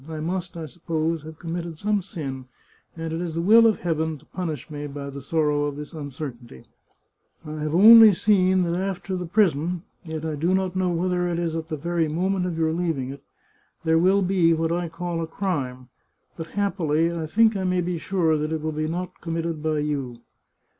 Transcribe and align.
I 0.09 0.19
must, 0.19 0.57
I 0.57 0.65
suppose, 0.65 1.21
have 1.21 1.37
committed 1.37 1.77
some 1.77 2.01
sin, 2.01 2.45
and 2.97 3.13
it 3.13 3.21
is 3.21 3.35
the 3.35 3.39
will 3.41 3.67
of 3.67 3.81
Heaven 3.81 4.17
to 4.17 4.25
punish 4.25 4.71
me 4.71 4.87
by 4.87 5.11
the 5.11 5.21
sorrow 5.21 5.65
of 5.65 5.75
this 5.75 5.93
uncertainty. 5.93 6.65
I 7.45 7.59
have 7.61 7.75
only 7.75 8.11
seen 8.11 8.63
that 8.63 8.75
after 8.75 9.15
the 9.15 9.27
prison— 9.27 9.83
yet 10.03 10.25
I 10.25 10.33
do 10.33 10.55
not 10.55 10.75
know 10.75 10.89
whether 10.89 11.27
it 11.27 11.37
is 11.37 11.55
at 11.55 11.67
the 11.67 11.77
very 11.77 12.07
moment 12.07 12.47
of 12.47 12.57
your 12.57 12.73
leaving 12.73 13.11
it— 13.11 13.21
there 13.83 13.99
will 13.99 14.23
be 14.23 14.55
what 14.55 14.71
I 14.71 14.89
call 14.89 15.21
a 15.21 15.27
crime; 15.27 15.89
but, 16.35 16.47
happily, 16.57 17.13
I 17.15 17.27
think 17.27 17.55
I 17.55 17.63
may 17.63 17.81
be 17.81 17.99
sure 17.99 18.37
that 18.39 18.51
it 18.51 18.61
will 18.63 18.71
not 18.89 19.09
be 19.13 19.21
committed 19.21 19.61
by 19.61 19.77
you. 19.77 20.19